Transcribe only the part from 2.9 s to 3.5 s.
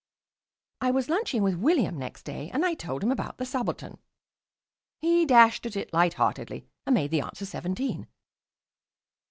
him about the